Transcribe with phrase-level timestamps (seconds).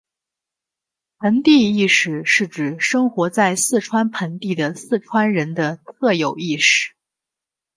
[1.19, 6.93] 盆地意识是指生活在四川盆地的四川人的特有意识。